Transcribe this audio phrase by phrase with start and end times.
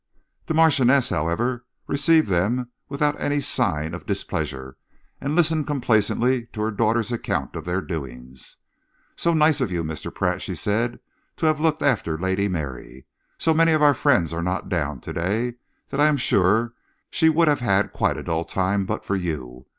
[0.47, 4.75] The Marchioness, however, received them without any sign of displeasure
[5.21, 8.57] and listened complacently to her daughter's account of their doings.
[9.15, 10.11] "So nice of you, Mr.
[10.11, 10.99] Pratt," she said,
[11.37, 13.05] "to have looked after Lady Mary.
[13.37, 15.57] So many of our friends are not down to day
[15.89, 16.73] that I am sure
[17.11, 19.67] she would have had quite a dull time but for you.